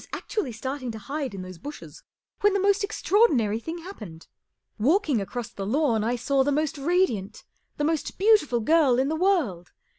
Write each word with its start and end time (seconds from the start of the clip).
M 0.11 0.19
those 1.37 1.57
bushes 1.59 2.01
when 2.39 2.53
the 2.53 2.59
most 2.59 2.83
extraordinary 2.83 3.59
thing 3.59 3.77
happened. 3.83 4.25
Walking 4.79 5.21
across 5.21 5.49
the 5.49 5.63
lawn 5.63 6.03
I 6.03 6.15
saw 6.15 6.41
the 6.43 6.51
most 6.51 6.79
radiant, 6.79 7.43
the 7.77 7.83
most 7.83 8.17
beautiful 8.17 8.61
girl 8.61 8.97
in 8.97 9.09
the 9.09 9.15
world. 9.15 9.73